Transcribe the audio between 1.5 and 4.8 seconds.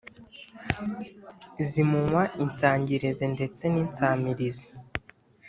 zimunywa insangirizi ndetse ninsamirizi.